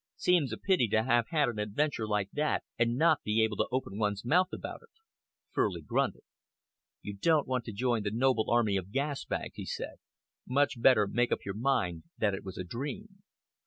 Seems 0.15 0.51
a 0.51 0.57
pity 0.57 0.87
to 0.87 1.03
have 1.03 1.27
had 1.29 1.47
an 1.47 1.59
adventure 1.59 2.07
like 2.07 2.31
that 2.31 2.63
and 2.79 2.95
not 2.97 3.21
be 3.21 3.43
able 3.43 3.55
to 3.57 3.67
open 3.71 3.99
one's 3.99 4.25
mouth 4.25 4.47
about 4.51 4.81
it." 4.81 4.89
Furley 5.51 5.83
grunted. 5.83 6.23
"You 7.03 7.13
don't 7.15 7.45
want 7.47 7.65
to 7.65 7.71
join 7.71 8.01
the 8.01 8.09
noble 8.09 8.49
army 8.49 8.77
of 8.77 8.89
gas 8.91 9.25
bags," 9.25 9.57
he 9.57 9.65
said. 9.67 9.97
"Much 10.47 10.81
better 10.81 11.05
make 11.05 11.31
up 11.31 11.45
your 11.45 11.53
mind 11.53 12.05
that 12.17 12.33
it 12.33 12.43
was 12.43 12.57
a 12.57 12.63
dream." 12.63 13.21